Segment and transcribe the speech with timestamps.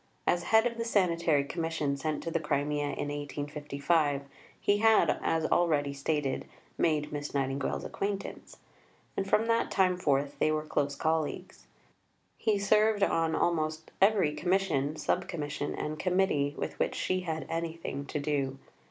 [0.25, 4.23] As head of the Sanitary Commission sent to the Crimea in 1855,
[4.59, 8.57] he had, as already stated, made Miss Nightingale's acquaintance,
[9.15, 11.67] and from that time forth they were close colleagues.
[12.35, 18.07] He served on almost every Commission, Sub Commission, and Committee with which she had anything
[18.07, 18.57] to do.